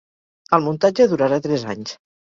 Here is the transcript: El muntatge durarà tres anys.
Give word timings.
El 0.57 0.63
muntatge 0.69 1.07
durarà 1.13 1.39
tres 1.45 1.71
anys. 1.75 1.99